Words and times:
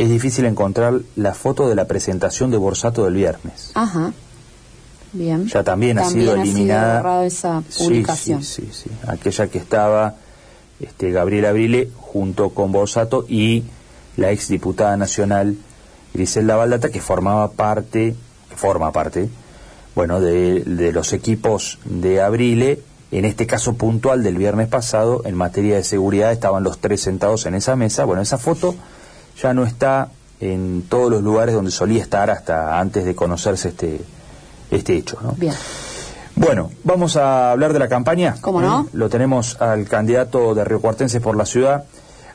es 0.00 0.08
difícil 0.08 0.46
encontrar 0.46 1.00
la 1.14 1.34
foto 1.34 1.68
de 1.68 1.74
la 1.74 1.86
presentación 1.86 2.50
de 2.50 2.56
Borsato 2.56 3.04
del 3.04 3.14
viernes. 3.14 3.70
Ajá. 3.74 4.12
Bien. 5.12 5.46
Ya 5.46 5.62
también, 5.62 5.98
ha 5.98 6.04
sido 6.04 6.34
eliminada. 6.36 7.26
esa 7.26 7.62
publicación. 7.76 8.42
Sí, 8.42 8.62
sí, 8.72 8.84
sí, 8.84 8.90
Aquella 9.06 9.48
que 9.48 9.58
estaba 9.58 10.14
este, 10.80 11.10
Gabriela 11.10 11.50
Abrile 11.50 11.90
junto 11.96 12.50
con 12.50 12.72
Borsato 12.72 13.26
y 13.28 13.64
la 14.16 14.30
ex 14.30 14.48
diputada 14.48 14.96
nacional 14.96 15.56
Griselda 16.14 16.56
Baldata, 16.56 16.90
que 16.90 17.00
formaba 17.00 17.50
parte, 17.50 18.14
forma 18.56 18.92
parte, 18.92 19.28
bueno, 19.94 20.20
de, 20.20 20.60
de 20.60 20.92
los 20.92 21.12
equipos 21.12 21.78
de 21.84 22.22
Abrile 22.22 22.80
en 23.10 23.24
este 23.24 23.46
caso 23.46 23.74
puntual 23.74 24.22
del 24.22 24.38
viernes 24.38 24.68
pasado, 24.68 25.22
en 25.24 25.34
materia 25.34 25.76
de 25.76 25.84
seguridad, 25.84 26.32
estaban 26.32 26.62
los 26.62 26.78
tres 26.78 27.00
sentados 27.00 27.44
en 27.44 27.54
esa 27.54 27.74
mesa. 27.74 28.04
Bueno, 28.04 28.22
esa 28.22 28.38
foto 28.38 28.76
ya 29.42 29.54
no 29.54 29.64
está 29.64 30.08
en 30.40 30.84
todos 30.88 31.10
los 31.10 31.22
lugares 31.22 31.54
donde 31.54 31.70
solía 31.70 32.02
estar 32.02 32.30
hasta 32.30 32.78
antes 32.78 33.04
de 33.04 33.14
conocerse 33.14 33.68
este, 33.68 34.00
este 34.70 34.96
hecho. 34.96 35.18
¿no? 35.22 35.32
Bien. 35.32 35.54
Bueno, 36.36 36.70
vamos 36.84 37.16
a 37.16 37.50
hablar 37.50 37.72
de 37.72 37.78
la 37.78 37.88
campaña. 37.88 38.36
¿Cómo 38.40 38.60
no? 38.60 38.88
Lo 38.92 39.08
tenemos 39.08 39.60
al 39.60 39.86
candidato 39.86 40.54
de 40.54 40.64
Río 40.64 40.80
Cuartense 40.80 41.20
por 41.20 41.36
la 41.36 41.44
ciudad, 41.44 41.84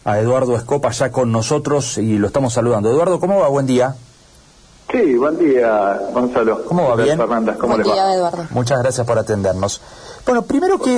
a 0.03 0.19
Eduardo 0.19 0.55
Escopa, 0.55 0.91
ya 0.91 1.11
con 1.11 1.31
nosotros 1.31 1.97
y 1.97 2.17
lo 2.17 2.27
estamos 2.27 2.53
saludando. 2.53 2.91
Eduardo, 2.91 3.19
¿cómo 3.19 3.39
va? 3.39 3.47
Buen 3.47 3.65
día. 3.65 3.95
Sí, 4.95 5.13
buen 5.15 5.37
día, 5.37 5.99
Gonzalo. 6.13 6.63
¿Cómo 6.63 6.87
va? 6.87 6.95
Bien. 6.95 7.17
¿cómo 7.17 7.73
buen 7.73 7.83
día, 7.83 8.13
Eduardo. 8.13 8.45
Muchas 8.51 8.79
gracias 8.79 9.05
por 9.05 9.19
atendernos. 9.19 9.81
Bueno, 10.25 10.43
primero, 10.43 10.79
¿qué, 10.79 10.97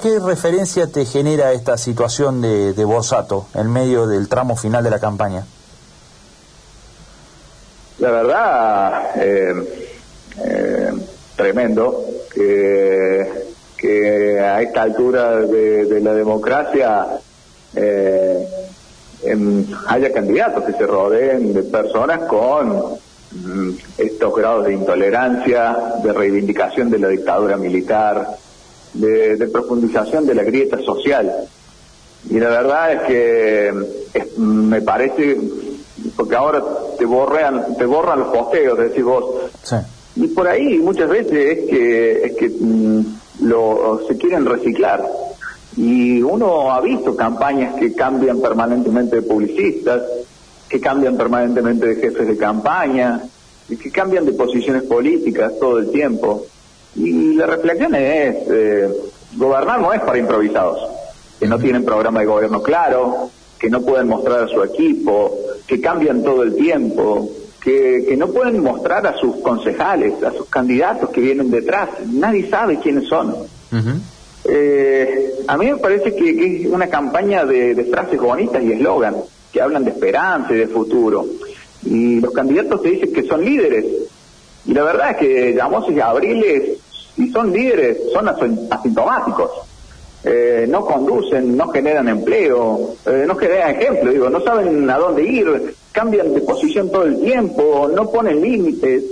qué, 0.00 0.20
referencia 0.20 0.86
te 0.86 1.04
genera 1.04 1.50
esta 1.50 1.76
situación 1.76 2.40
de, 2.40 2.74
de 2.74 2.84
Borsato 2.84 3.48
en 3.54 3.72
medio 3.72 4.06
del 4.06 4.28
tramo 4.28 4.54
final 4.54 4.84
de 4.84 4.90
la 4.90 5.00
campaña? 5.00 5.44
La 7.98 8.10
verdad, 8.12 9.02
eh, 9.16 9.88
eh, 10.44 10.92
tremendo 11.34 12.04
que, 12.32 13.48
que, 13.76 14.38
a 14.38 14.62
esta 14.62 14.82
altura 14.82 15.38
de, 15.38 16.00
la 16.00 16.14
democracia 16.14 17.18
eh, 17.74 18.46
haya 19.88 20.12
candidatos 20.12 20.62
que 20.62 20.72
se 20.74 20.86
rodeen 20.86 21.52
de 21.52 21.64
personas 21.64 22.20
con 22.28 23.02
estos 23.98 24.34
grados 24.34 24.66
de 24.66 24.74
intolerancia, 24.74 25.76
de 26.02 26.12
reivindicación 26.12 26.90
de 26.90 26.98
la 26.98 27.08
dictadura 27.08 27.56
militar, 27.56 28.36
de, 28.94 29.48
profundización 29.52 30.26
de 30.26 30.34
la 30.34 30.42
grieta 30.42 30.78
social. 30.78 31.32
Y 32.30 32.38
la 32.38 32.48
verdad 32.48 32.92
es 32.92 33.02
que 33.02 33.74
me 34.38 34.80
parece, 34.82 35.38
porque 36.16 36.36
ahora 36.36 36.62
te 36.98 37.04
borran, 37.04 37.76
te 37.76 37.84
borran 37.84 38.20
los 38.20 38.28
posteos, 38.28 38.78
decís 38.78 39.04
vos. 39.04 39.50
Y 40.16 40.28
por 40.28 40.46
ahí 40.46 40.78
muchas 40.78 41.08
veces 41.08 41.58
es 41.58 41.68
que, 41.68 42.24
es 42.24 42.36
que 42.36 42.48
mm, 42.48 43.04
lo, 43.40 44.00
se 44.06 44.16
quieren 44.16 44.46
reciclar. 44.46 45.04
Y 45.76 46.22
uno 46.22 46.72
ha 46.72 46.80
visto 46.80 47.16
campañas 47.16 47.74
que 47.74 47.94
cambian 47.94 48.40
permanentemente 48.40 49.16
de 49.16 49.22
publicistas, 49.22 50.02
que 50.74 50.80
cambian 50.80 51.16
permanentemente 51.16 51.86
de 51.86 51.94
jefes 51.94 52.26
de 52.26 52.36
campaña, 52.36 53.22
que 53.80 53.92
cambian 53.92 54.26
de 54.26 54.32
posiciones 54.32 54.82
políticas 54.82 55.52
todo 55.60 55.78
el 55.78 55.92
tiempo. 55.92 56.46
Y 56.96 57.34
la 57.34 57.46
reflexión 57.46 57.94
es, 57.94 58.34
eh, 58.50 58.92
gobernar 59.36 59.80
no 59.80 59.92
es 59.92 60.00
para 60.00 60.18
improvisados, 60.18 60.80
que 61.38 61.46
no 61.46 61.60
tienen 61.60 61.84
programa 61.84 62.18
de 62.18 62.26
gobierno 62.26 62.60
claro, 62.60 63.30
que 63.56 63.70
no 63.70 63.82
pueden 63.82 64.08
mostrar 64.08 64.42
a 64.42 64.48
su 64.48 64.64
equipo, 64.64 65.38
que 65.64 65.80
cambian 65.80 66.24
todo 66.24 66.42
el 66.42 66.56
tiempo, 66.56 67.30
que, 67.62 68.06
que 68.08 68.16
no 68.16 68.26
pueden 68.32 68.60
mostrar 68.60 69.06
a 69.06 69.16
sus 69.16 69.36
concejales, 69.36 70.20
a 70.24 70.32
sus 70.32 70.46
candidatos 70.46 71.10
que 71.10 71.20
vienen 71.20 71.52
detrás, 71.52 71.88
nadie 72.04 72.50
sabe 72.50 72.80
quiénes 72.80 73.06
son. 73.06 73.32
eh, 74.44 75.36
a 75.46 75.56
mí 75.56 75.66
me 75.66 75.76
parece 75.76 76.16
que, 76.16 76.62
es 76.62 76.66
una 76.66 76.88
campaña 76.88 77.44
de, 77.44 77.76
de 77.76 77.84
frases 77.84 78.20
bonitas 78.20 78.60
y 78.60 78.72
eslogan, 78.72 79.14
que 79.54 79.62
hablan 79.62 79.84
de 79.84 79.92
esperanza 79.92 80.52
y 80.52 80.56
de 80.56 80.66
futuro. 80.66 81.24
Y 81.84 82.20
los 82.20 82.32
candidatos 82.32 82.82
te 82.82 82.90
dicen 82.90 83.12
que 83.12 83.22
son 83.22 83.44
líderes. 83.44 83.84
Y 84.66 84.74
la 84.74 84.82
verdad 84.82 85.12
es 85.12 85.16
que 85.18 85.54
Llamos 85.54 85.88
y 85.92 86.00
Abriles 86.00 86.78
y 87.16 87.30
son 87.30 87.52
líderes, 87.52 87.98
son 88.12 88.28
asintomáticos. 88.28 89.50
Eh, 90.24 90.66
no 90.68 90.84
conducen, 90.84 91.56
no 91.56 91.68
generan 91.68 92.08
empleo, 92.08 92.96
eh, 93.06 93.24
no 93.28 93.36
generan 93.36 93.76
ejemplo, 93.76 94.10
digo, 94.10 94.30
no 94.30 94.40
saben 94.40 94.88
a 94.88 94.98
dónde 94.98 95.22
ir, 95.22 95.74
cambian 95.92 96.32
de 96.32 96.40
posición 96.40 96.90
todo 96.90 97.04
el 97.04 97.20
tiempo, 97.20 97.90
no 97.94 98.10
ponen 98.10 98.40
límites, 98.40 99.04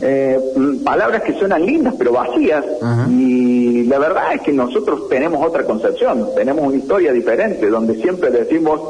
eh, 0.00 0.40
palabras 0.82 1.22
que 1.22 1.38
suenan 1.38 1.64
lindas 1.64 1.94
pero 1.98 2.12
vacías 2.12 2.64
y 3.10 3.84
la 3.84 3.98
verdad 3.98 4.34
es 4.34 4.42
que 4.42 4.52
nosotros 4.52 5.08
tenemos 5.08 5.46
otra 5.46 5.64
concepción, 5.64 6.30
tenemos 6.34 6.66
una 6.66 6.76
historia 6.76 7.12
diferente 7.12 7.68
donde 7.68 7.94
siempre 7.96 8.30
decimos 8.30 8.80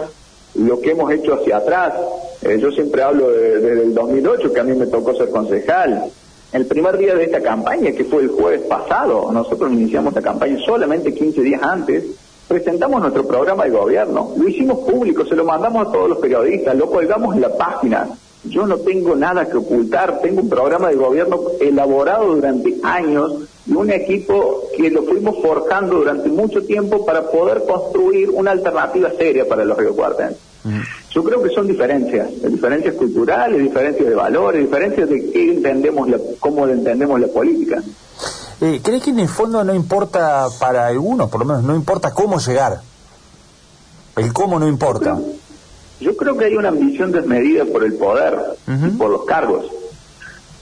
lo 0.59 0.81
que 0.81 0.91
hemos 0.91 1.11
hecho 1.12 1.34
hacia 1.34 1.59
atrás. 1.59 1.94
yo 2.59 2.71
siempre 2.71 3.03
hablo 3.03 3.31
desde 3.31 3.83
el 3.83 3.94
2008 3.94 4.53
que 4.53 4.61
a 4.61 4.65
mí 4.65 4.75
me 4.75 4.87
tocó 4.87 5.15
ser 5.15 5.31
concejal 5.31 6.11
el 6.53 6.67
primer 6.67 6.97
día 6.97 7.15
de 7.15 7.25
esta 7.25 7.43
campaña, 7.43 7.93
que 7.93 8.05
fue 8.05 8.22
el 8.22 8.28
jueves 8.28 8.62
pasado, 8.62 9.31
nosotros 9.33 9.72
iniciamos 9.72 10.15
la 10.15 10.22
campaña 10.22 10.56
solamente 10.65 11.12
15 11.12 11.43
días 11.43 11.62
antes, 11.62 12.05
presentamos 12.49 13.00
nuestro 13.00 13.27
programa 13.27 13.65
de 13.65 13.71
gobierno, 13.71 14.33
lo 14.37 14.49
hicimos 14.49 14.78
público, 14.78 15.27
se 15.27 15.34
lo 15.34 15.44
mandamos 15.44 15.89
a 15.89 15.93
todos 15.93 16.09
los 16.09 16.19
periodistas, 16.19 16.77
lo 16.77 16.88
colgamos 16.88 17.34
en 17.34 17.43
la 17.43 17.55
página. 17.56 18.09
Yo 18.44 18.65
no 18.65 18.77
tengo 18.78 19.17
nada 19.17 19.47
que 19.47 19.56
ocultar, 19.56 20.21
tengo 20.21 20.41
un 20.41 20.49
programa 20.49 20.88
de 20.88 20.94
gobierno 20.94 21.41
elaborado 21.61 22.33
durante 22.33 22.77
años 22.84 23.49
y 23.67 23.75
un 23.75 23.91
equipo 23.91 24.62
que 24.77 24.88
lo 24.88 25.03
fuimos 25.03 25.37
forjando 25.43 25.97
durante 25.97 26.28
mucho 26.28 26.65
tiempo 26.65 27.05
para 27.05 27.28
poder 27.28 27.65
construir 27.65 28.31
una 28.31 28.53
alternativa 28.53 29.11
seria 29.19 29.49
para 29.49 29.65
los 29.65 29.77
Río 29.77 29.97
Cuartenses. 29.97 30.45
Yo 31.10 31.25
creo 31.25 31.43
que 31.43 31.50
son 31.50 31.66
diferencias, 31.66 32.28
diferencias 32.43 32.94
culturales, 32.94 33.62
diferencias 33.62 34.09
de 34.09 34.15
valores, 34.15 34.62
diferencias 34.62 35.09
de 35.09 35.31
qué 35.31 35.53
entendemos, 35.53 36.09
la, 36.09 36.19
cómo 36.41 36.66
entendemos 36.66 37.21
la 37.21 37.28
política. 37.28 37.82
Eh, 38.60 38.81
¿Crees 38.82 39.03
que 39.03 39.10
en 39.10 39.21
el 39.21 39.28
fondo 39.28 39.62
no 39.65 39.75
importa 39.75 40.47
para 40.59 40.87
algunos, 40.87 41.31
por 41.31 41.41
lo 41.41 41.47
menos 41.47 41.62
no 41.62 41.76
importa 41.76 42.12
cómo 42.12 42.38
llegar? 42.38 42.81
El 44.16 44.32
cómo 44.32 44.59
no 44.59 44.66
importa. 44.66 45.19
Yo 46.00 46.16
creo, 46.16 46.37
que 46.37 46.47
hay 46.47 46.56
una 46.56 46.69
ambición 46.69 47.12
desmedida 47.12 47.65
por 47.65 47.84
el 47.84 47.94
poder, 47.94 48.38
por 48.99 49.10
los 49.10 49.25
cargos. 49.25 49.66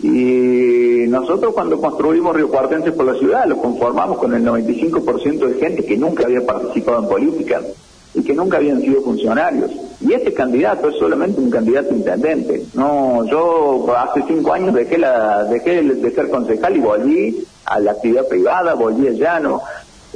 Y 0.01 1.07
nosotros 1.09 1.55
cuando 1.55 1.81
construimos 1.81 2.37
Río 2.37 2.49
Cuartense 2.49 2.93
por 2.93 3.07
la 3.07 3.19
ciudad, 3.19 3.47
lo 3.47 3.57
conformamos 3.57 4.19
con 4.19 4.35
el 4.35 4.45
95% 4.45 5.47
de 5.47 5.55
gente 5.59 5.85
que 5.85 5.97
nunca 5.97 6.25
había 6.25 6.45
participado 6.45 7.03
en 7.03 7.09
política 7.09 7.63
y 8.15 8.23
que 8.23 8.35
nunca 8.35 8.59
habían 8.59 8.81
sido 8.81 9.03
funcionarios. 9.03 9.71
Y 10.01 10.13
este 10.13 10.33
candidato 10.33 10.89
es 10.89 10.97
solamente 10.97 11.41
un 11.41 11.51
candidato 11.51 11.95
intendente. 11.95 12.65
No, 12.75 13.25
yo 13.27 13.87
hace 13.97 14.23
cinco 14.27 14.53
años 14.53 14.75
dejé 14.75 14.99
la, 14.99 15.45
dejé 15.45 15.83
de 15.83 16.11
ser 16.13 16.31
concejal 16.31 16.77
y 16.77 16.81
volví 16.81 17.45
a 17.65 17.81
la 17.81 17.93
actividad 17.93 18.27
privada, 18.29 18.75
volví 18.75 19.09
al 19.09 19.17
llano. 19.17 19.63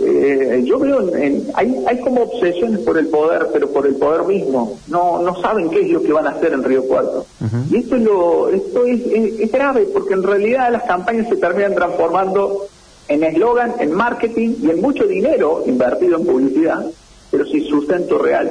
Eh, 0.00 0.62
yo 0.64 0.78
veo, 0.78 1.12
en, 1.16 1.48
hay, 1.54 1.74
hay 1.88 2.00
como 2.00 2.22
obsesiones 2.22 2.80
por 2.80 2.98
el 2.98 3.08
poder, 3.08 3.48
pero 3.52 3.68
por 3.70 3.84
el 3.86 3.96
poder 3.96 4.22
mismo. 4.24 4.78
No, 4.86 5.20
no 5.20 5.40
saben 5.40 5.70
qué 5.70 5.80
es 5.80 5.90
lo 5.90 6.02
que 6.02 6.12
van 6.12 6.26
a 6.28 6.30
hacer 6.30 6.52
en 6.52 6.62
Río 6.62 6.84
Cuarto. 6.84 7.26
Y 7.70 7.78
esto, 7.78 7.96
es, 7.96 8.02
lo, 8.02 8.48
esto 8.48 8.84
es, 8.84 9.00
es 9.40 9.50
grave, 9.50 9.88
porque 9.92 10.14
en 10.14 10.22
realidad 10.22 10.70
las 10.70 10.84
campañas 10.84 11.28
se 11.28 11.36
terminan 11.36 11.74
transformando 11.74 12.66
en 13.08 13.24
eslogan, 13.24 13.74
en 13.80 13.92
marketing 13.92 14.54
y 14.62 14.70
en 14.70 14.80
mucho 14.80 15.04
dinero 15.04 15.64
invertido 15.66 16.18
en 16.18 16.26
publicidad 16.26 16.86
pero 17.30 17.46
sin 17.46 17.64
sustento 17.66 18.18
real. 18.18 18.50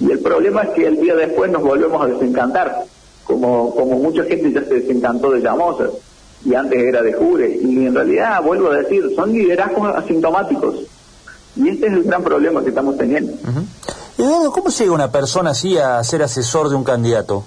Y 0.00 0.10
el 0.10 0.20
problema 0.20 0.62
es 0.62 0.70
que 0.70 0.86
el 0.86 1.00
día 1.00 1.14
después 1.14 1.50
nos 1.50 1.62
volvemos 1.62 2.02
a 2.02 2.06
desencantar, 2.06 2.84
como, 3.24 3.74
como 3.74 3.98
mucha 3.98 4.24
gente 4.24 4.52
ya 4.52 4.64
se 4.64 4.80
desencantó 4.80 5.30
de 5.30 5.40
Llamosa, 5.40 5.88
y 6.44 6.54
antes 6.54 6.78
era 6.78 7.02
de 7.02 7.12
Jure, 7.12 7.58
y 7.60 7.86
en 7.86 7.94
realidad, 7.94 8.42
vuelvo 8.42 8.70
a 8.70 8.76
decir, 8.76 9.04
son 9.14 9.32
liderazgos 9.32 9.94
asintomáticos. 9.96 10.76
Y 11.56 11.68
este 11.68 11.86
es 11.88 11.92
el 11.92 12.04
gran 12.04 12.22
problema 12.22 12.62
que 12.62 12.68
estamos 12.68 12.96
teniendo. 12.96 13.32
Uh 13.32 14.50
¿cómo 14.52 14.68
llega 14.68 14.92
una 14.92 15.12
persona 15.12 15.50
así 15.50 15.78
a 15.78 16.02
ser 16.02 16.22
asesor 16.22 16.68
de 16.68 16.74
un 16.74 16.82
candidato? 16.82 17.44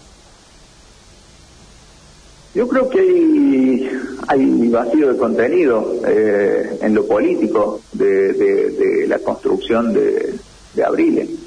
Yo 2.54 2.68
creo 2.68 2.90
que 2.90 3.00
hay, 3.00 3.90
hay 4.28 4.70
vacío 4.70 5.12
de 5.12 5.18
contenido 5.18 5.96
eh, 6.06 6.80
en 6.82 6.94
lo 6.94 7.06
político 7.06 7.82
de 7.92 9.06
la 9.08 9.20
construcción 9.20 9.94
de, 9.94 10.36
de 10.74 10.84
abril. 10.84 11.40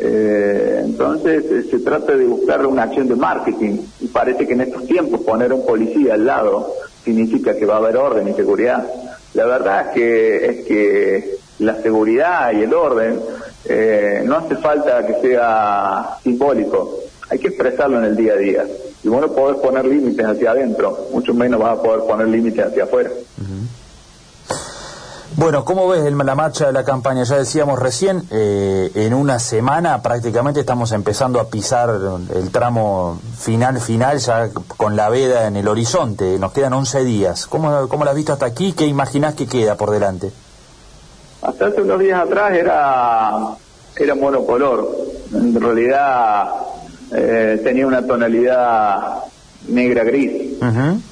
Eh, 0.00 0.82
entonces 0.84 1.44
eh, 1.50 1.64
se 1.68 1.80
trata 1.80 2.14
de 2.14 2.24
buscar 2.24 2.64
una 2.66 2.84
acción 2.84 3.08
de 3.08 3.16
marketing 3.16 3.78
y 4.00 4.06
parece 4.06 4.46
que 4.46 4.52
en 4.52 4.60
estos 4.60 4.86
tiempos 4.86 5.22
poner 5.22 5.52
un 5.52 5.66
policía 5.66 6.14
al 6.14 6.24
lado 6.24 6.72
significa 7.04 7.56
que 7.56 7.66
va 7.66 7.74
a 7.74 7.78
haber 7.78 7.96
orden 7.96 8.28
y 8.28 8.32
seguridad. 8.34 8.86
La 9.34 9.46
verdad 9.46 9.88
es 9.88 9.94
que, 9.94 10.46
es 10.46 10.66
que 10.66 11.38
la 11.58 11.82
seguridad 11.82 12.52
y 12.52 12.62
el 12.62 12.72
orden 12.72 13.18
eh, 13.64 14.22
no 14.24 14.36
hace 14.36 14.56
falta 14.56 15.04
que 15.04 15.14
sea 15.20 16.16
simbólico, 16.22 17.00
hay 17.28 17.38
que 17.38 17.48
expresarlo 17.48 17.98
en 17.98 18.04
el 18.04 18.16
día 18.16 18.34
a 18.34 18.36
día. 18.36 18.66
Y 19.02 19.08
bueno, 19.08 19.32
podés 19.32 19.58
poner 19.58 19.84
límites 19.84 20.24
hacia 20.24 20.52
adentro, 20.52 21.08
mucho 21.12 21.34
menos 21.34 21.60
vas 21.60 21.78
a 21.78 21.82
poder 21.82 22.00
poner 22.06 22.28
límites 22.28 22.66
hacia 22.66 22.84
afuera. 22.84 23.10
Bueno, 25.38 25.64
¿cómo 25.64 25.86
ves 25.86 26.12
la 26.12 26.34
marcha 26.34 26.66
de 26.66 26.72
la 26.72 26.82
campaña? 26.84 27.22
Ya 27.22 27.36
decíamos 27.36 27.78
recién, 27.78 28.24
eh, 28.32 28.90
en 28.96 29.14
una 29.14 29.38
semana 29.38 30.02
prácticamente 30.02 30.58
estamos 30.58 30.90
empezando 30.90 31.38
a 31.38 31.48
pisar 31.48 31.90
el 32.34 32.50
tramo 32.50 33.20
final, 33.38 33.78
final, 33.80 34.18
ya 34.18 34.50
con 34.76 34.96
la 34.96 35.08
veda 35.08 35.46
en 35.46 35.54
el 35.54 35.68
horizonte. 35.68 36.40
Nos 36.40 36.50
quedan 36.50 36.72
11 36.72 37.04
días. 37.04 37.46
¿Cómo, 37.46 37.86
cómo 37.86 38.04
la 38.04 38.10
has 38.10 38.16
visto 38.16 38.32
hasta 38.32 38.46
aquí? 38.46 38.72
¿Qué 38.72 38.86
imaginás 38.86 39.34
que 39.34 39.46
queda 39.46 39.76
por 39.76 39.92
delante? 39.92 40.32
Hasta 41.40 41.66
hace 41.66 41.82
unos 41.82 42.00
días 42.00 42.20
atrás 42.20 42.52
era, 42.54 43.30
era 43.94 44.14
monocolor. 44.16 44.90
En 45.32 45.54
realidad 45.60 46.48
eh, 47.12 47.60
tenía 47.62 47.86
una 47.86 48.04
tonalidad 48.04 49.18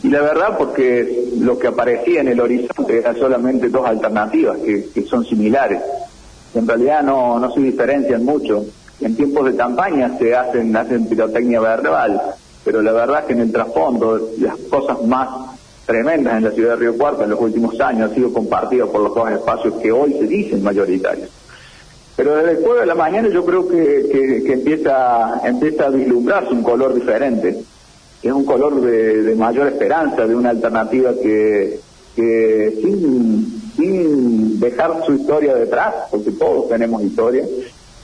Y 0.03 0.09
la 0.09 0.21
verdad 0.21 0.57
porque 0.59 1.31
lo 1.39 1.59
que 1.59 1.69
aparecía 1.69 2.21
en 2.21 2.29
el 2.29 2.41
horizonte 2.41 2.99
eran 2.99 3.17
solamente 3.17 3.69
dos 3.69 3.87
alternativas 3.87 4.59
que, 4.59 4.89
que 4.93 5.03
son 5.03 5.25
similares. 5.25 5.81
En 6.55 6.67
realidad 6.67 7.03
no, 7.03 7.39
no 7.39 7.51
se 7.53 7.61
diferencian 7.61 8.25
mucho. 8.25 8.65
En 9.01 9.15
tiempos 9.15 9.45
de 9.47 9.57
campaña 9.57 10.17
se 10.19 10.35
hacen, 10.35 10.75
hacen 10.75 11.07
pirotecnia 11.07 11.61
verbal, 11.61 12.21
pero 12.65 12.81
la 12.81 12.93
verdad 12.93 13.21
es 13.21 13.27
que 13.27 13.33
en 13.35 13.41
el 13.41 13.53
trasfondo 13.53 14.31
las 14.39 14.57
cosas 14.71 15.03
más 15.03 15.29
tremendas 15.85 16.37
en 16.37 16.45
la 16.45 16.51
ciudad 16.51 16.71
de 16.71 16.77
Río 16.77 16.97
Cuarto 16.97 17.25
en 17.25 17.31
los 17.31 17.41
últimos 17.41 17.79
años 17.81 18.11
han 18.11 18.15
sido 18.15 18.33
compartidas 18.33 18.89
por 18.89 19.03
los 19.03 19.15
dos 19.15 19.31
espacios 19.31 19.75
que 19.75 19.93
hoy 19.93 20.15
se 20.15 20.27
dicen 20.27 20.63
mayoritarios. 20.63 21.29
Pero 22.17 22.35
desde 22.37 22.53
el 22.53 22.65
jueves 22.65 22.81
de 22.81 22.87
la 22.87 22.95
mañana 22.95 23.29
yo 23.29 23.45
creo 23.45 23.69
que, 23.69 24.43
que, 24.45 24.53
empieza, 24.53 25.41
empieza 25.45 25.87
a 25.87 25.91
vislumbrarse 25.91 26.53
un 26.53 26.63
color 26.63 26.95
diferente 26.95 27.63
es 28.23 28.33
un 28.33 28.45
color 28.45 28.81
de, 28.81 29.35
mayor 29.35 29.69
esperanza, 29.69 30.27
de 30.27 30.35
una 30.35 30.51
alternativa 30.51 31.13
que, 31.15 31.81
sin, 32.17 33.73
sin 33.77 34.61
dejar 34.61 35.05
su 35.05 35.15
historia 35.15 35.55
detrás, 35.55 35.95
porque 36.11 36.33
todos 36.33 36.69
tenemos 36.69 37.03
historia, 37.03 37.45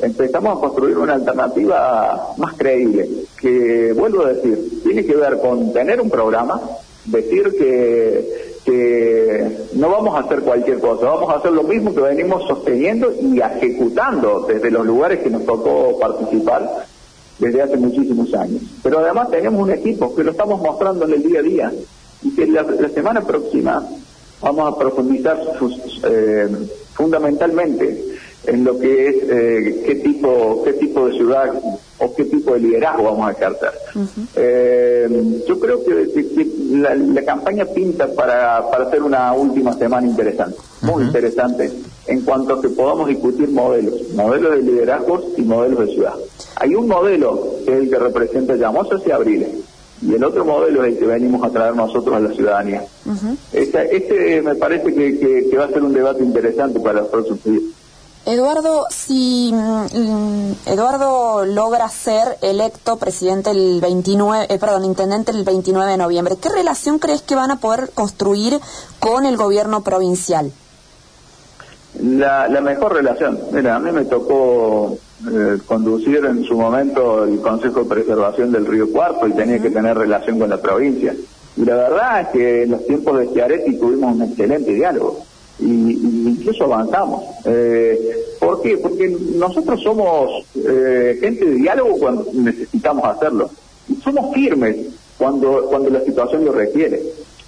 empezamos 0.01 0.59
a 0.59 0.61
construir 0.61 0.99
una 0.99 1.15
alternativa 1.15 2.35
más 2.37 2.55
creíble, 2.55 3.09
que 3.41 3.93
vuelvo 3.93 4.25
a 4.25 4.33
decir, 4.33 4.83
tiene 4.83 5.05
que 5.05 5.17
ver 5.17 5.39
con 5.39 5.73
tener 5.73 6.01
un 6.01 6.11
programa, 6.11 6.61
decir 7.07 7.55
que, 7.59 8.53
que 8.65 9.57
no 9.75 9.91
vamos 9.91 10.15
a 10.15 10.21
hacer 10.21 10.43
cualquier 10.43 10.79
cosa, 10.79 11.07
vamos 11.07 11.31
a 11.31 11.39
hacer 11.39 11.53
lo 11.53 11.63
mismo 11.63 11.95
que 11.95 12.01
venimos 12.01 12.47
sosteniendo 12.47 13.13
y 13.21 13.41
ejecutando 13.41 14.47
desde 14.47 14.71
los 14.71 14.87
lugares 14.87 15.21
que 15.21 15.31
nos 15.31 15.45
tocó 15.45 15.99
participar 15.99 16.87
desde 17.39 17.63
hace 17.63 17.77
muchísimos 17.77 18.33
años. 18.35 18.63
Pero 18.83 19.01
además 19.01 19.31
tenemos 19.31 19.61
un 19.63 19.71
equipo 19.71 20.15
que 20.15 20.25
lo 20.25 20.33
estamos 20.33 20.61
mostrando 20.61 21.05
en 21.07 21.13
el 21.15 21.23
día 21.23 21.41
a 21.41 21.43
día 21.43 21.73
y 22.23 22.31
que 22.35 22.47
la, 22.47 22.65
semana 22.95 23.21
próxima 23.23 23.87
vamos 24.41 24.73
a 24.73 24.79
profundizar 24.79 25.41
eh, 26.05 26.49
fundamentalmente 26.95 28.05
en 28.45 28.65
lo 28.65 28.79
que 28.79 29.09
es 29.09 29.17
eh, 29.29 29.83
qué 29.87 29.95
tipo 29.97 30.63
qué 30.65 30.73
tipo 30.75 31.07
de 31.07 31.13
ciudad 31.13 31.53
o 32.03 32.15
qué 32.15 32.25
tipo 32.25 32.55
de 32.55 32.61
liderazgo 32.61 33.05
vamos 33.05 33.29
a 33.29 33.33
ejercer. 33.33 33.73
Eh, 34.35 35.43
yo 35.47 35.61
creo 35.61 35.85
que, 35.85 35.93
la, 36.73 37.23
campaña 37.23 37.65
pinta 37.67 38.09
para, 38.09 38.69
para 38.71 38.85
hacer 38.85 39.03
una 39.03 39.33
última 39.33 39.73
semana 39.75 40.07
interesante, 40.07 40.57
muy 40.83 41.05
interesante, 41.05 41.71
en 42.07 42.23
cuanto 42.23 42.55
a 42.55 42.61
que 42.61 42.69
podamos 42.71 43.09
discutir 43.09 43.49
modelos, 43.51 43.95
modelos 44.15 44.57
de 44.57 44.63
liderazgos 44.63 45.25
y 45.37 45.43
modelos 45.43 45.87
de 45.87 45.95
ciudad. 45.95 46.15
Hay 46.57 46.75
un 46.75 46.89
modelo 46.89 47.57
que 47.65 47.73
es 47.73 47.79
el 47.83 47.91
que 47.91 47.99
representa 47.99 48.57
Llamosa 48.57 48.97
y 49.07 49.11
Abriles, 49.11 49.49
y 50.03 50.15
el 50.15 50.25
otro 50.25 50.45
modelo 50.45 50.85
es 50.85 50.95
el 50.95 50.99
que 50.99 51.07
venimos 51.07 51.45
a 51.45 51.51
traer 51.51 51.77
nosotros 51.77 52.17
a 52.17 52.21
la 52.21 52.33
ciudadanía. 52.33 52.83
este, 53.53 54.43
me 54.43 54.57
parece 54.57 54.93
que, 54.93 55.47
que, 55.49 55.57
va 55.57 55.67
a 55.67 55.69
ser 55.69 55.85
un 55.85 55.93
debate 55.93 56.25
interesante 56.25 56.81
para 56.81 57.03
los 57.03 57.09
próximos 57.09 57.45
días. 57.45 57.63
Eduardo, 58.25 58.87
si 58.89 59.53
mm, 59.53 60.53
Eduardo 60.67 61.45
logra 61.45 61.89
ser 61.89 62.39
electo 62.41 62.97
presidente 62.97 63.51
el 63.51 63.81
29, 63.81 64.47
eh, 64.49 64.59
perdón, 64.61 64.85
intendente 64.85 65.33
el 65.33 65.43
29 65.43 65.91
de 65.91 65.97
noviembre, 65.97 66.37
¿qué 66.41 66.49
relación 66.49 67.01
crees 67.01 67.23
que 67.23 67.35
van 67.35 67.51
a 67.51 67.57
poder 67.57 67.91
construir 67.93 68.61
con 69.01 69.27
el 69.27 69.37
gobierno 69.37 69.83
provincial? 69.83 70.53
La, 72.01 72.47
la 72.49 72.61
mejor 72.61 72.95
relación. 72.95 73.41
Mira, 73.51 73.75
a 73.75 73.81
mí 73.81 73.91
me 73.91 74.05
tocó 74.05 74.97
eh, 75.29 75.59
conducir 75.67 76.25
en 76.25 76.45
su 76.45 76.57
momento 76.57 77.25
el 77.25 77.41
Consejo 77.41 77.81
de 77.81 77.89
Preservación 77.89 78.53
del 78.53 78.67
Río 78.67 78.91
Cuarto 78.93 79.27
y 79.27 79.33
tenía 79.33 79.61
que 79.61 79.71
tener 79.71 79.99
relación 79.99 80.39
con 80.39 80.49
la 80.49 80.59
provincia. 80.59 81.13
Y 81.57 81.65
la 81.65 81.75
verdad 81.75 82.21
es 82.21 82.29
que 82.29 82.63
en 82.63 82.71
los 82.71 82.87
tiempos 82.87 83.19
de 83.19 83.27
Schiaretti 83.27 83.79
tuvimos 83.79 84.15
un 84.15 84.23
excelente 84.23 84.73
diálogo 84.73 85.25
y, 85.59 86.29
incluso 86.29 86.65
avanzamos. 86.65 87.25
Eh, 87.45 88.17
¿Por 88.39 88.63
qué? 88.63 88.77
Porque 88.79 89.09
nosotros 89.37 89.81
somos 89.83 90.45
eh, 90.57 91.19
gente 91.21 91.45
de 91.45 91.55
diálogo 91.57 91.99
cuando 91.99 92.27
necesitamos 92.33 93.05
hacerlo. 93.05 93.51
Somos 94.03 94.35
firmes 94.35 94.77
cuando, 95.19 95.67
cuando 95.69 95.91
la 95.91 96.01
situación 96.01 96.45
lo 96.45 96.53
requiere. 96.53 97.01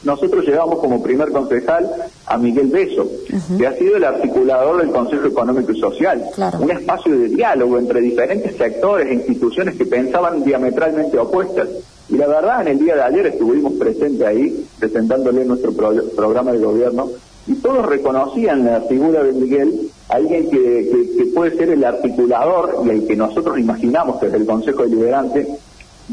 Nosotros 0.05 0.47
llevamos 0.47 0.79
como 0.81 1.03
primer 1.03 1.31
concejal 1.31 1.91
a 2.27 2.37
Miguel 2.37 2.69
Beso, 2.69 3.09
que 3.57 3.67
ha 3.67 3.73
sido 3.75 3.97
el 3.97 4.05
articulador 4.05 4.81
del 4.81 4.91
Consejo 4.91 5.27
Económico 5.27 5.73
y 5.73 5.81
Social, 5.81 6.23
un 6.61 6.71
espacio 6.71 7.19
de 7.19 7.29
diálogo 7.29 7.79
entre 7.79 8.03
diferentes 8.03 8.55
sectores 8.57 9.09
e 9.09 9.15
instituciones 9.15 9.77
que 9.77 9.87
pensaban 9.87 10.45
diametralmente 10.45 11.19
opuestas. 11.19 11.69
Y 12.11 12.17
la 12.17 12.27
verdad, 12.27 12.61
en 12.61 12.69
el 12.69 12.79
día 12.79 12.97
de 12.97 13.03
ayer 13.03 13.27
estuvimos 13.29 13.73
presentes 13.75 14.27
ahí, 14.27 14.67
presentándole 14.79 15.43
nuestro 15.47 15.73
programa 15.73 16.53
de 16.53 16.59
gobierno, 16.59 17.09
y 17.47 17.55
todos 17.57 17.87
reconocían 17.87 18.65
la 18.65 18.81
figura 18.83 19.23
de 19.23 19.33
Miguel, 19.33 19.91
alguien 20.09 20.51
que, 20.51 21.31
puede 21.35 21.57
ser 21.57 21.71
el 21.71 21.85
articulador 21.85 22.83
y 22.87 22.91
el 22.91 23.07
que 23.07 23.17
nosotros 23.17 23.59
imaginamos 23.59 24.21
que 24.21 24.27
es 24.27 24.35
el 24.35 24.47
Consejo 24.47 24.85
Deliberante 24.85 25.49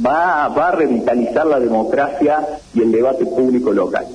va, 0.04 0.48
va 0.48 0.70
a 0.70 0.72
revitalizar 0.72 1.46
la 1.46 1.60
democracia 1.60 2.48
y 2.74 2.82
el 2.82 2.92
debate 2.92 3.26
público 3.26 3.72
local. 3.72 4.08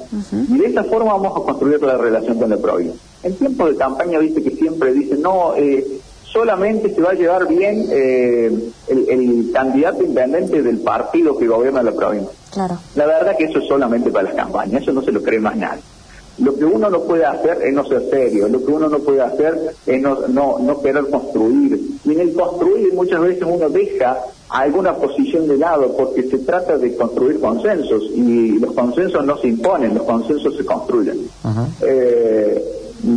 Y 0.48 0.58
de 0.58 0.66
esa 0.66 0.82
forma 0.84 1.12
vamos 1.12 1.36
a 1.36 1.44
construir 1.44 1.80
la 1.82 1.96
relación 1.96 2.38
con 2.38 2.50
la 2.50 2.56
provincia. 2.56 3.00
En 3.22 3.36
tiempo 3.36 3.66
de 3.66 3.76
campaña, 3.76 4.19
viste 4.19 4.42
que 4.42 4.50
siempre 4.50 4.92
dicen, 4.92 5.22
no, 5.22 5.54
eh, 5.54 5.86
solamente 6.24 6.92
se 6.92 7.00
va 7.00 7.10
a 7.10 7.14
llevar 7.14 7.46
bien 7.46 7.86
eh, 7.90 8.52
el, 8.88 9.08
el, 9.08 9.52
candidato 9.52 10.02
intendente 10.02 10.62
del 10.62 10.78
partido 10.78 11.38
que 11.38 11.46
gobierna 11.46 11.82
la 11.82 11.92
provincia. 11.92 12.30
Claro. 12.52 12.78
La 12.94 13.06
verdad 13.06 13.36
que 13.36 13.44
eso 13.44 13.60
es 13.60 13.69
solamente 13.69 14.10
para 14.10 14.24
las 14.24 14.34
campañas, 14.34 14.82
eso 14.82 14.93
no 14.93 15.02
se 15.02 15.12
lo 15.12 15.22
cree 15.22 15.38
más 15.38 15.56
nadie. 15.56 15.82
Lo 16.38 16.55
que 16.55 16.64
uno 16.64 16.90
no 16.90 17.02
puede 17.02 17.24
hacer 17.24 17.62
es 17.62 17.72
no 17.72 17.84
ser 17.86 18.10
serio, 18.10 18.48
lo 18.48 18.64
que 18.64 18.70
uno 18.70 18.88
no 18.88 18.98
puede 18.98 19.22
hacer 19.22 19.74
es 19.86 20.00
no, 20.02 20.19
no, 20.28 20.58
no 20.58 20.81
querer 20.82 21.08
construir. 21.08 21.81
Y 22.05 22.12
en 22.12 22.20
el 22.20 22.34
construir 22.34 22.93
muchas 22.93 23.20
veces 23.20 23.43
uno 23.46 23.70
deja 23.70 24.19
alguna 24.48 24.94
posición 24.94 25.48
de 25.48 25.56
lado 25.56 25.96
porque 25.96 26.22
se 26.24 26.38
trata 26.38 26.76
de 26.78 26.94
construir 26.94 27.40
consensos 27.40 28.10
y 28.14 28.58
los 28.58 28.72
consensos 28.72 29.24
no 29.24 29.38
se 29.38 29.48
imponen, 29.48 29.94
los 29.94 30.05
consensos 30.05 30.56
se 30.56 30.64
construyen. 30.64 31.28
Eh, 31.82 32.64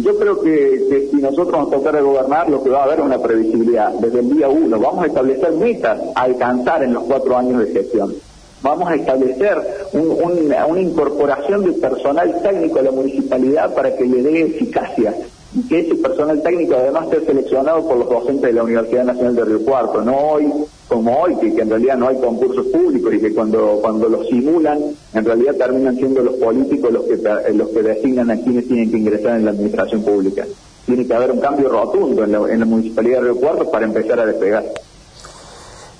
yo 0.03 0.17
creo 0.17 0.41
que, 0.41 1.09
si 1.11 1.17
nosotros 1.17 1.59
nos 1.59 1.71
tocara 1.71 2.01
gobernar, 2.01 2.49
lo 2.49 2.63
que 2.63 2.69
va 2.69 2.81
a 2.81 2.83
haber 2.83 2.99
es 2.99 3.05
una 3.05 3.21
previsibilidad. 3.21 3.91
Desde 3.93 4.19
el 4.19 4.29
día 4.29 4.47
uno 4.47 4.79
vamos 4.79 5.03
a 5.03 5.07
establecer 5.07 5.51
metas 5.53 5.99
a 6.15 6.21
alcanzar 6.21 6.83
en 6.83 6.93
los 6.93 7.03
cuatro 7.03 7.37
años 7.37 7.59
de 7.59 7.71
gestión 7.71 8.13
vamos 8.61 8.89
a 8.89 8.95
establecer 8.95 9.57
una 9.93 10.79
incorporación 10.81 11.63
de 11.63 11.71
personal 11.73 12.41
técnico 12.41 12.79
a 12.79 12.83
la 12.83 12.91
municipalidad 12.91 13.73
para 13.73 13.95
que 13.95 14.05
le 14.05 14.21
dé 14.21 14.41
eficacia 14.41 15.13
y 15.55 15.67
que 15.67 15.79
ese 15.79 15.95
personal 15.95 16.41
técnico 16.43 16.75
además 16.75 17.07
esté 17.11 17.25
seleccionado 17.25 17.87
por 17.87 17.97
los 17.97 18.09
docentes 18.09 18.43
de 18.43 18.53
la 18.53 18.63
Universidad 18.63 19.05
Nacional 19.05 19.35
de 19.35 19.45
Río 19.45 19.65
Cuarto, 19.65 20.01
no 20.01 20.15
hoy 20.15 20.51
como 20.87 21.21
hoy, 21.21 21.35
que, 21.37 21.61
en 21.61 21.69
realidad 21.69 21.97
no 21.97 22.07
hay 22.07 22.17
concursos 22.17 22.65
públicos 22.67 23.13
y 23.13 23.19
que 23.19 23.33
cuando, 23.33 23.77
cuando 23.79 24.09
los 24.09 24.27
simulan, 24.27 24.79
en 25.13 25.25
realidad 25.25 25.53
terminan 25.55 25.95
siendo 25.95 26.21
los 26.21 26.35
políticos 26.35 26.91
los 26.91 27.03
que, 27.03 27.17
los 27.53 27.69
que 27.69 27.83
designan 27.83 28.31
a 28.31 28.37
quienes 28.37 28.67
tienen 28.67 28.89
que 28.89 28.97
ingresar 28.97 29.37
en 29.37 29.45
la 29.45 29.51
administración 29.51 30.01
pública. 30.01 30.45
Tiene 30.87 31.05
que 31.05 31.13
haber 31.13 31.31
un 31.31 31.39
cambio 31.39 31.69
rotundo 31.69 32.23
en 32.23 32.31
la, 32.31 32.39
en 32.51 32.59
la 32.59 32.65
Municipalidad 32.65 33.21
de 33.21 33.25
Río 33.25 33.35
Cuarto 33.39 33.69
para 33.69 33.85
empezar 33.85 34.19
a 34.19 34.25
despegar. 34.25 34.65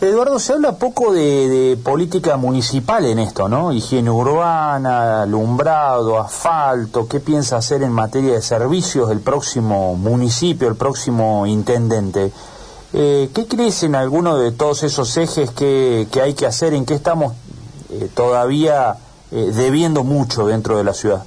Eduardo, 0.01 0.39
se 0.39 0.53
habla 0.53 0.77
poco 0.77 1.11
de, 1.11 1.77
política 1.83 2.37
municipal 2.37 3.03
en 3.03 3.19
esto, 3.19 3.49
¿no? 3.49 3.73
Higiene 3.73 4.09
urbana, 4.09 5.23
alumbrado, 5.23 6.17
asfalto. 6.21 7.05
¿Qué 7.05 7.19
piensa 7.19 7.57
hacer 7.57 7.83
en 7.83 7.91
materia 7.91 8.31
de 8.35 8.41
servicios 8.41 9.11
el 9.11 9.19
próximo 9.19 9.95
municipio, 9.97 10.69
el 10.69 10.77
próximo 10.77 11.45
intendente? 11.45 12.31
Eh, 12.93 13.29
¿Qué 13.33 13.45
crees 13.45 13.83
en 13.83 13.95
alguno 13.95 14.37
de 14.37 14.53
todos 14.53 14.83
esos 14.83 15.17
ejes 15.17 15.51
que, 15.51 16.07
hay 16.23 16.33
que 16.33 16.45
hacer? 16.45 16.73
¿En 16.73 16.85
qué 16.85 16.93
estamos 16.93 17.33
eh, 17.89 18.07
todavía 18.13 18.95
eh, 19.33 19.51
debiendo 19.53 20.05
mucho 20.05 20.47
dentro 20.47 20.77
de 20.77 20.85
la 20.85 20.93
ciudad? 20.93 21.25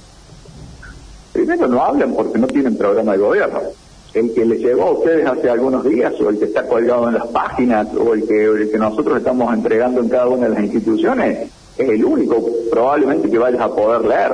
Primero 1.31 1.67
no 1.67 1.83
hablan 1.83 2.15
porque 2.15 2.39
no 2.39 2.47
tienen 2.47 2.75
programa 2.75 3.11
de 3.11 3.17
gobierno. 3.19 3.59
El 4.13 4.33
que 4.33 4.45
le 4.45 4.57
llegó 4.57 4.83
a 4.83 4.91
ustedes 4.91 5.25
hace 5.25 5.49
algunos 5.49 5.83
días, 5.83 6.13
o 6.21 6.29
el 6.29 6.37
que 6.37 6.45
está 6.45 6.67
colgado 6.67 7.07
en 7.07 7.15
las 7.15 7.27
páginas, 7.27 7.87
o 7.95 8.13
el 8.13 8.27
que, 8.27 8.45
el 8.45 8.71
que 8.71 8.77
nosotros 8.77 9.17
estamos 9.17 9.53
entregando 9.53 10.01
en 10.01 10.09
cada 10.09 10.27
una 10.27 10.47
de 10.47 10.53
las 10.53 10.63
instituciones, 10.63 11.49
es 11.75 11.89
el 11.89 12.05
único 12.05 12.45
probablemente 12.69 13.29
que 13.29 13.37
vayas 13.39 13.61
a 13.61 13.69
poder 13.69 14.05
leer, 14.05 14.31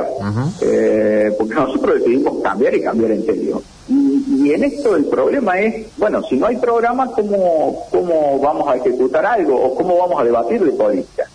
eh, 0.61 1.33
porque 1.37 1.55
nosotros 1.55 1.99
decidimos 1.99 2.43
cambiar 2.43 2.75
y 2.75 2.81
cambiar 2.81 3.11
en 3.11 3.25
serio. 3.25 3.61
Y, 3.87 4.51
en 4.51 4.63
esto 4.63 4.95
el 4.95 5.05
problema 5.05 5.59
es, 5.59 5.87
bueno, 5.97 6.23
si 6.23 6.35
no 6.35 6.47
hay 6.47 6.57
programa, 6.57 7.11
¿cómo, 7.11 7.85
¿cómo 7.91 8.39
vamos 8.39 8.67
a 8.67 8.75
ejecutar 8.75 9.25
algo 9.25 9.55
o 9.55 9.75
cómo 9.75 9.97
vamos 9.97 10.19
a 10.19 10.23
debatir 10.23 10.63
de 10.63 10.71
política? 10.71 11.25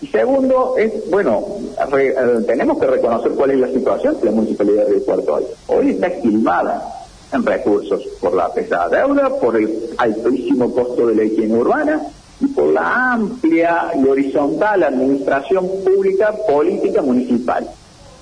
Y 0.00 0.06
segundo 0.06 0.76
es, 0.78 1.10
bueno, 1.10 1.44
eh, 1.98 2.14
tenemos 2.46 2.78
que 2.78 2.86
reconocer 2.86 3.32
cuál 3.32 3.50
es 3.50 3.58
la 3.58 3.68
situación 3.68 4.18
de 4.18 4.26
la 4.26 4.32
municipalidad 4.32 4.86
de 4.86 5.00
Puerto 5.00 5.34
Hoy. 5.34 5.44
Hoy 5.66 5.90
está 5.90 6.06
esquilmada 6.06 6.97
en 7.32 7.44
recursos 7.44 8.02
por 8.20 8.34
la 8.34 8.52
pesada 8.52 8.88
deuda, 8.88 9.28
por 9.38 9.56
el 9.56 9.90
altísimo 9.96 10.72
costo 10.72 11.06
de 11.06 11.14
la 11.14 11.24
higiene 11.24 11.54
urbana 11.54 12.00
y 12.40 12.46
por 12.48 12.72
la 12.72 13.12
amplia 13.12 13.92
y 13.94 14.06
horizontal 14.06 14.82
administración 14.82 15.68
pública 15.84 16.32
política 16.46 17.02
municipal. 17.02 17.68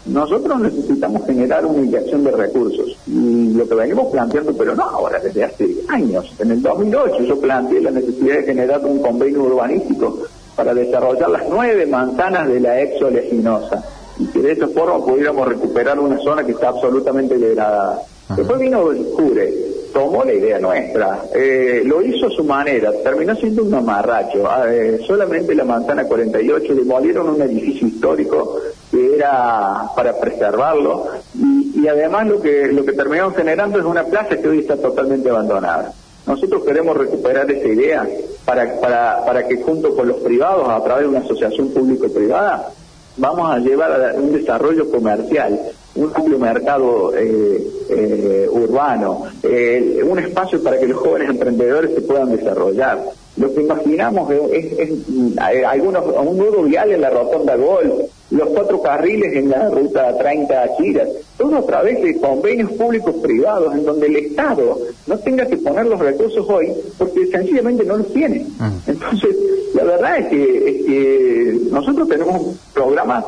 Nosotros 0.06 0.60
necesitamos 0.60 1.26
generar 1.26 1.66
una 1.66 1.82
inyección 1.82 2.22
de 2.22 2.30
recursos 2.30 2.96
y 3.08 3.52
lo 3.54 3.68
que 3.68 3.74
venimos 3.74 4.06
planteando, 4.12 4.56
pero 4.56 4.76
no 4.76 4.84
ahora, 4.84 5.18
desde 5.18 5.42
hace 5.42 5.68
años. 5.88 6.32
En 6.38 6.52
el 6.52 6.62
2008 6.62 7.24
yo 7.24 7.40
planteé 7.40 7.80
la 7.80 7.90
necesidad 7.90 8.36
de 8.36 8.42
generar 8.44 8.84
un 8.84 9.02
convenio 9.02 9.42
urbanístico 9.42 10.18
para 10.54 10.72
desarrollar 10.72 11.28
las 11.30 11.42
nueve 11.50 11.86
manzanas 11.86 12.48
de 12.48 12.60
la 12.60 12.80
exolesinosa 12.80 13.84
y 14.18 14.26
que 14.26 14.40
de 14.40 14.52
esa 14.52 14.68
forma 14.68 15.04
pudiéramos 15.04 15.46
recuperar 15.48 15.98
una 15.98 16.18
zona 16.18 16.44
que 16.44 16.52
está 16.52 16.68
absolutamente 16.68 17.36
degradada. 17.36 18.00
Después 18.34 18.58
vino 18.58 18.90
el 18.90 19.04
Cure, 19.06 19.54
tomó 19.92 20.24
la 20.24 20.34
idea 20.34 20.58
nuestra, 20.58 21.22
eh, 21.34 21.82
lo 21.84 22.02
hizo 22.02 22.26
a 22.26 22.30
su 22.30 22.42
manera, 22.44 22.92
terminó 23.04 23.36
siendo 23.36 23.62
un 23.62 23.72
amarracho. 23.72 24.46
Ah, 24.48 24.64
eh, 24.68 25.00
solamente 25.06 25.54
la 25.54 25.64
manzana 25.64 26.04
48 26.04 26.74
demolieron 26.74 27.28
un 27.28 27.40
edificio 27.42 27.86
histórico 27.86 28.60
que 28.90 29.14
era 29.14 29.84
para 29.94 30.18
preservarlo 30.18 31.06
y, 31.34 31.86
además 31.86 32.26
lo 32.26 32.42
que 32.42 32.66
lo 32.66 32.84
que 32.84 32.94
terminaron 32.94 33.32
generando 33.32 33.78
es 33.78 33.84
una 33.84 34.04
plaza 34.04 34.36
que 34.36 34.48
hoy 34.48 34.58
está 34.58 34.76
totalmente 34.76 35.30
abandonada. 35.30 35.92
Nosotros 36.26 36.64
queremos 36.64 36.96
recuperar 36.96 37.48
esa 37.48 37.68
idea 37.68 38.08
para, 38.44 38.80
para, 38.80 39.24
para 39.24 39.46
que 39.46 39.62
junto 39.62 39.94
con 39.94 40.08
los 40.08 40.16
privados, 40.16 40.68
a 40.68 40.82
través 40.82 41.04
de 41.04 41.10
una 41.10 41.20
asociación 41.20 41.68
público-privada, 41.68 42.72
vamos 43.16 43.50
a 43.50 43.58
llevar 43.58 43.92
a 43.92 44.14
un 44.14 44.32
desarrollo 44.32 44.90
comercial, 44.90 45.58
un 45.94 46.12
amplio 46.14 46.38
mercado 46.38 47.14
eh, 47.16 47.66
eh, 47.88 48.48
urbano, 48.50 49.24
eh, 49.42 50.00
un 50.04 50.18
espacio 50.18 50.62
para 50.62 50.78
que 50.78 50.86
los 50.86 50.98
jóvenes 50.98 51.30
emprendedores 51.30 51.94
se 51.94 52.02
puedan 52.02 52.36
desarrollar. 52.36 53.02
Lo 53.36 53.52
que 53.54 53.62
imaginamos 53.62 54.30
es, 54.50 54.90
algunos, 55.38 56.04
un 56.06 56.38
nudo 56.38 56.62
vial 56.62 56.92
en 56.92 57.00
la 57.02 57.10
rotonda 57.10 57.56
Gol, 57.56 58.06
los 58.30 58.48
cuatro 58.48 58.82
carriles 58.82 59.34
en 59.34 59.50
la 59.50 59.68
ruta 59.68 60.16
30 60.18 60.62
a 60.62 60.76
Chiras, 60.76 61.08
todo 61.38 61.56
a 61.56 61.66
través 61.66 62.02
de 62.02 62.18
convenios 62.18 62.72
públicos 62.72 63.14
privados 63.22 63.74
en 63.74 63.84
donde 63.84 64.06
el 64.06 64.16
Estado 64.16 64.78
no 65.06 65.18
tenga 65.18 65.46
que 65.46 65.56
poner 65.58 65.86
los 65.86 66.00
recursos 66.00 66.44
hoy 66.48 66.72
porque 66.98 67.26
sencillamente 67.26 67.84
no 67.84 67.98
los 67.98 68.12
tiene. 68.12 68.46
Entonces, 68.86 69.36
la 69.74 69.84
verdad 69.84 70.18
es 70.18 70.26
que, 70.28 71.60
nosotros 71.70 72.08
tenemos 72.08 72.40
un 72.40 72.58
programa 72.72 73.24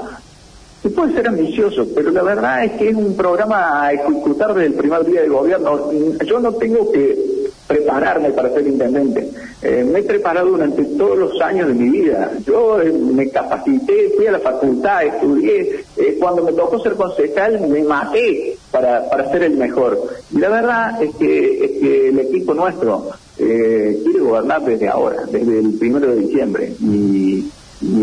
que 0.82 0.88
puede 0.88 1.12
ser 1.12 1.28
ambicioso, 1.28 1.86
pero 1.94 2.10
la 2.10 2.22
verdad 2.22 2.64
es 2.64 2.72
que 2.72 2.88
es 2.88 2.96
un 2.96 3.14
programa 3.16 3.82
a 3.82 3.92
ejecutar 3.92 4.54
desde 4.54 4.68
el 4.68 4.74
primer 4.74 5.04
día 5.04 5.22
de 5.22 5.28
gobierno. 5.28 5.92
Yo 6.24 6.40
no 6.40 6.52
tengo 6.54 6.90
que 6.90 7.37
prepararme 7.68 8.30
para 8.30 8.50
ser 8.50 8.66
intendente. 8.66 9.30
Eh, 9.62 9.84
me 9.84 10.00
he 10.00 10.02
preparado 10.02 10.48
durante 10.48 10.82
todos 10.84 11.18
los 11.18 11.40
años 11.42 11.68
de 11.68 11.74
mi 11.74 11.90
vida. 11.90 12.32
Yo 12.44 12.80
eh, 12.80 12.90
me 12.90 13.28
capacité, 13.28 14.10
fui 14.16 14.26
a 14.26 14.32
la 14.32 14.40
facultad, 14.40 15.04
estudié. 15.04 15.84
Eh, 15.96 16.16
cuando 16.18 16.42
me 16.42 16.52
tocó 16.52 16.80
ser 16.80 16.94
concejal, 16.94 17.68
me 17.68 17.84
maté 17.84 18.56
para, 18.72 19.08
para 19.10 19.30
ser 19.30 19.42
el 19.42 19.56
mejor. 19.56 20.00
Y 20.34 20.38
la 20.38 20.48
verdad 20.48 21.02
es 21.02 21.14
que, 21.16 21.64
es 21.64 21.70
que 21.82 22.08
el 22.08 22.18
equipo 22.18 22.54
nuestro 22.54 23.10
quiere 23.36 24.18
gobernar 24.18 24.64
desde 24.64 24.88
ahora, 24.88 25.22
desde 25.30 25.60
el 25.60 25.74
primero 25.78 26.08
de 26.08 26.16
diciembre. 26.22 26.72
Y, 26.80 27.50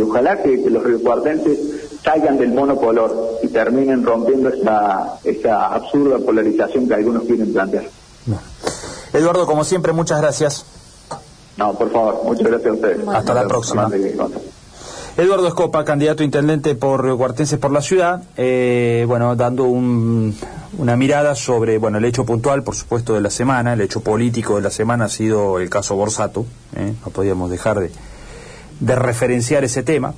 ojalá 0.01 0.41
que, 0.41 0.57
los 0.69 0.83
riocuartenses 0.83 1.99
salgan 2.03 2.37
del 2.37 2.53
monocolor 2.53 3.39
y 3.43 3.47
terminen 3.47 4.03
rompiendo 4.03 4.49
esa, 4.49 5.19
esa 5.23 5.73
absurda 5.73 6.19
polarización 6.19 6.87
que 6.87 6.93
algunos 6.93 7.23
quieren 7.23 7.51
plantear. 7.51 7.85
Eduardo, 9.15 9.45
como 9.45 9.63
siempre, 9.63 9.93
muchas 9.93 10.21
gracias. 10.21 10.65
No, 11.57 11.73
por 11.73 11.91
favor, 11.91 12.21
muchas 12.25 12.47
gracias 12.47 12.69
a 12.69 12.73
ustedes. 12.73 13.07
Hasta 13.07 13.33
la 13.33 13.47
próxima. 13.47 13.89
Eduardo 15.17 15.47
Escopa, 15.47 15.85
candidato 15.85 16.23
a 16.23 16.25
intendente 16.25 16.75
por 16.75 17.15
Cuartenses 17.17 17.57
por 17.57 17.71
la 17.71 17.81
ciudad, 17.81 18.23
eh, 18.35 19.05
bueno, 19.07 19.33
dando 19.37 19.63
una 19.63 20.97
mirada 20.97 21.35
sobre, 21.35 21.77
bueno, 21.77 21.99
el 21.99 22.05
hecho 22.05 22.25
puntual, 22.25 22.63
por 22.63 22.75
supuesto, 22.75 23.13
de 23.13 23.21
la 23.21 23.29
semana, 23.29 23.71
el 23.73 23.81
hecho 23.81 24.01
político 24.01 24.57
de 24.57 24.63
la 24.63 24.71
semana 24.71 25.05
ha 25.05 25.09
sido 25.09 25.59
el 25.59 25.69
caso 25.69 25.95
Borsato, 25.95 26.45
eh, 26.75 26.93
no 27.05 27.11
podíamos 27.11 27.49
dejar 27.49 27.79
de, 27.79 27.91
de 28.81 28.95
referenciar 28.95 29.63
ese 29.63 29.83
tema. 29.83 30.13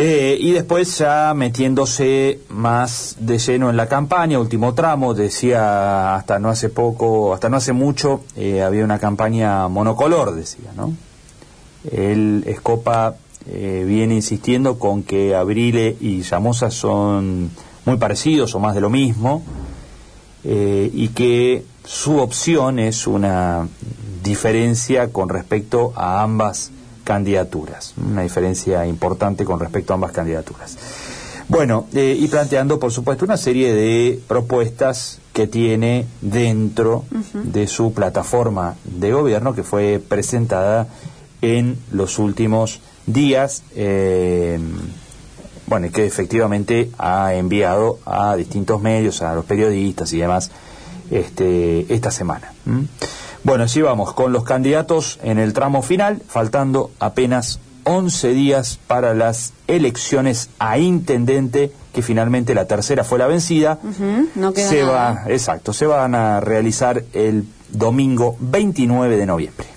Eh, 0.00 0.38
y 0.38 0.52
después 0.52 0.96
ya 0.96 1.34
metiéndose 1.34 2.38
más 2.50 3.16
de 3.18 3.36
lleno 3.38 3.68
en 3.68 3.76
la 3.76 3.88
campaña, 3.88 4.38
último 4.38 4.72
tramo, 4.72 5.12
decía 5.12 6.14
hasta 6.14 6.38
no 6.38 6.50
hace 6.50 6.68
poco, 6.68 7.34
hasta 7.34 7.48
no 7.48 7.56
hace 7.56 7.72
mucho, 7.72 8.20
eh, 8.36 8.62
había 8.62 8.84
una 8.84 9.00
campaña 9.00 9.66
monocolor, 9.66 10.36
decía, 10.36 10.70
¿no? 10.76 10.92
El 11.90 12.44
Escopa 12.46 13.16
eh, 13.50 13.82
viene 13.88 14.14
insistiendo 14.14 14.78
con 14.78 15.02
que 15.02 15.34
Abrile 15.34 15.96
y 16.00 16.22
Llamosa 16.22 16.70
son 16.70 17.50
muy 17.84 17.96
parecidos 17.96 18.54
o 18.54 18.60
más 18.60 18.76
de 18.76 18.80
lo 18.80 18.90
mismo, 18.90 19.42
y 20.44 21.08
que 21.08 21.64
su 21.84 22.18
opción 22.18 22.78
es 22.78 23.08
una 23.08 23.66
diferencia 24.22 25.08
con 25.08 25.28
respecto 25.28 25.92
a 25.96 26.22
ambas 26.22 26.70
candidaturas, 27.08 27.94
una 27.96 28.20
diferencia 28.20 28.86
importante 28.86 29.46
con 29.46 29.58
respecto 29.58 29.94
a 29.94 29.94
ambas 29.94 30.12
candidaturas. 30.12 30.76
Bueno, 31.48 31.86
eh, 31.94 32.14
y 32.20 32.28
planteando, 32.28 32.78
por 32.78 32.92
supuesto, 32.92 33.24
una 33.24 33.38
serie 33.38 33.72
de 33.72 34.20
propuestas 34.28 35.18
que 35.32 35.46
tiene 35.46 36.04
dentro 36.20 37.06
de 37.32 37.66
su 37.66 37.94
plataforma 37.94 38.76
de 38.84 39.10
gobierno 39.12 39.54
que 39.54 39.62
fue 39.62 40.02
presentada 40.06 40.86
en 41.40 41.78
los 41.92 42.18
últimos 42.18 42.80
días, 43.06 43.62
eh, 43.74 44.58
bueno, 45.66 45.86
y 45.86 45.90
que 45.90 46.04
efectivamente 46.04 46.90
ha 46.98 47.32
enviado 47.32 48.00
a 48.04 48.36
distintos 48.36 48.82
medios, 48.82 49.22
a 49.22 49.34
los 49.34 49.46
periodistas 49.46 50.12
y 50.12 50.18
demás, 50.18 50.50
este, 51.10 51.86
esta 51.88 52.10
semana. 52.10 52.52
Bueno, 53.44 53.64
así 53.64 53.80
vamos 53.80 54.12
con 54.14 54.32
los 54.32 54.44
candidatos 54.44 55.18
en 55.22 55.38
el 55.38 55.52
tramo 55.52 55.82
final, 55.82 56.20
faltando 56.26 56.90
apenas 56.98 57.60
11 57.84 58.30
días 58.34 58.78
para 58.86 59.14
las 59.14 59.54
elecciones 59.66 60.50
a 60.58 60.78
intendente, 60.78 61.72
que 61.94 62.02
finalmente 62.02 62.54
la 62.54 62.66
tercera 62.66 63.04
fue 63.04 63.18
la 63.18 63.26
vencida. 63.26 63.78
no 64.34 64.52
queda 64.52 64.68
se 64.68 64.82
va, 64.82 65.24
exacto, 65.28 65.72
se 65.72 65.86
van 65.86 66.14
a 66.14 66.40
realizar 66.40 67.04
el 67.14 67.46
domingo 67.70 68.36
29 68.40 69.16
de 69.16 69.26
noviembre. 69.26 69.68